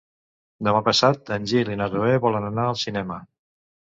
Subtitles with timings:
[0.67, 3.19] Demà passat en Gil i na Zoè volen anar al cinema.